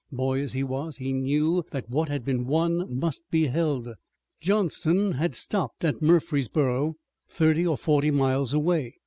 [0.11, 3.87] Boy as he was, he knew that what had been won must be held.
[4.39, 6.95] Johnston had stopped at Murfreesborough,
[7.29, 8.95] thirty or forty miles away.